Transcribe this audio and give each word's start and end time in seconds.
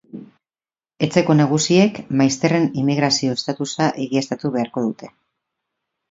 Etxeko 1.07 1.33
nagusiek 1.41 1.99
maizterren 2.21 2.65
immigrazio 2.83 3.35
statusa 3.41 3.91
egiaztatu 4.05 4.51
beharko 4.57 4.83
dute. 4.87 5.11